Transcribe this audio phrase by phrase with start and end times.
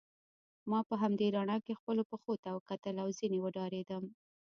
[0.69, 4.03] ما په همدې رڼا کې خپلو پښو ته وکتل او ځینې وډارېدم.